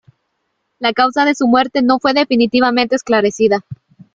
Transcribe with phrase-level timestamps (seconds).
[0.79, 3.63] La causa de su muerte no fue definitivamente esclarecida.